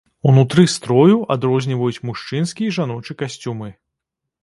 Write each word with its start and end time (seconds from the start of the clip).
Унутры 0.29 0.63
строю 0.75 1.19
адрозніваюць 1.35 2.03
мужчынскі 2.09 2.63
і 2.71 2.75
жаночы 2.81 3.21
касцюмы. 3.25 3.75